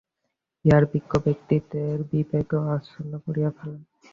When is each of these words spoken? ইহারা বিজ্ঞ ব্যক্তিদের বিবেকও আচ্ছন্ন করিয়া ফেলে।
ইহারা 0.65 0.87
বিজ্ঞ 0.93 1.11
ব্যক্তিদের 1.25 1.95
বিবেকও 2.11 2.61
আচ্ছন্ন 2.75 3.11
করিয়া 3.25 3.49
ফেলে। 3.57 3.79